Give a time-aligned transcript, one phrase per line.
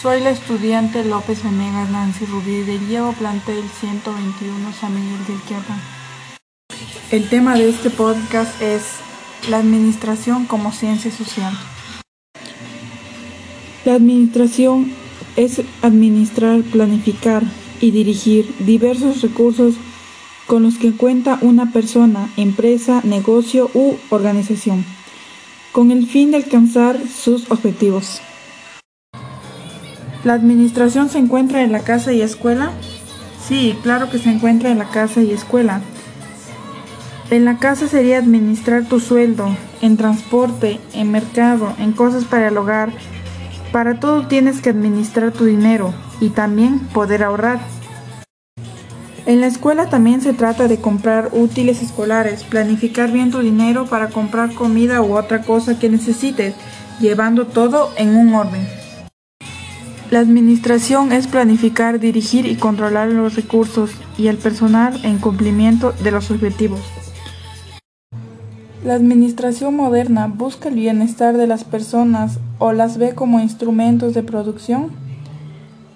[0.00, 5.78] Soy la estudiante López Venegas Nancy Rubí del Llevo Plantel 121 San Miguel del Quiapan.
[7.10, 8.82] El tema de este podcast es
[9.50, 11.52] la administración como ciencia social.
[13.84, 14.90] La administración
[15.36, 17.42] es administrar, planificar
[17.82, 19.74] y dirigir diversos recursos
[20.46, 24.82] con los que cuenta una persona, empresa, negocio u organización,
[25.72, 28.22] con el fin de alcanzar sus objetivos.
[30.22, 32.72] ¿La administración se encuentra en la casa y escuela?
[33.42, 35.80] Sí, claro que se encuentra en la casa y escuela.
[37.30, 42.58] En la casa sería administrar tu sueldo, en transporte, en mercado, en cosas para el
[42.58, 42.92] hogar.
[43.72, 47.60] Para todo tienes que administrar tu dinero y también poder ahorrar.
[49.24, 54.08] En la escuela también se trata de comprar útiles escolares, planificar bien tu dinero para
[54.08, 56.54] comprar comida u otra cosa que necesites,
[57.00, 58.79] llevando todo en un orden.
[60.10, 66.10] La administración es planificar, dirigir y controlar los recursos y el personal en cumplimiento de
[66.10, 66.80] los objetivos.
[68.84, 74.24] La administración moderna busca el bienestar de las personas o las ve como instrumentos de
[74.24, 74.90] producción.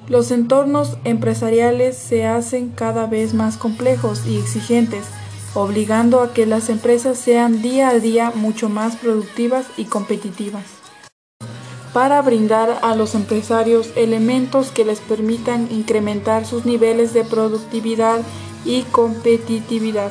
[0.07, 5.07] Los entornos empresariales se hacen cada vez más complejos y exigentes,
[5.55, 10.85] obligando a que las empresas sean día a día mucho más productivas y competitivas
[11.95, 18.19] para brindar a los empresarios elementos que les permitan incrementar sus niveles de productividad
[18.64, 20.11] y competitividad.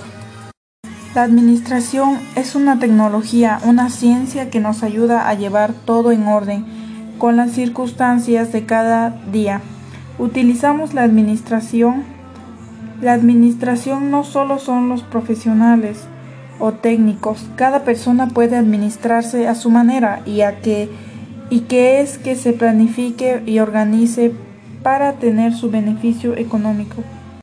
[1.13, 6.65] La administración es una tecnología, una ciencia que nos ayuda a llevar todo en orden
[7.17, 9.61] con las circunstancias de cada día.
[10.17, 12.05] Utilizamos la administración.
[13.01, 16.05] La administración no solo son los profesionales
[16.59, 20.89] o técnicos, cada persona puede administrarse a su manera y a que
[21.53, 24.31] y que es que se planifique y organice
[24.81, 27.03] para tener su beneficio económico.